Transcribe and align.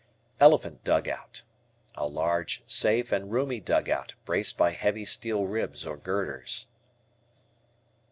Elephant 0.39 0.83
Dugout. 0.83 1.43
A 1.93 2.07
large, 2.07 2.63
safe, 2.65 3.11
and 3.11 3.31
roomy 3.31 3.59
dugout, 3.59 4.15
braced 4.25 4.57
by 4.57 4.71
heavy 4.71 5.05
steel 5.05 5.45
ribs 5.45 5.85
or 5.85 5.95
girders. 5.95 6.65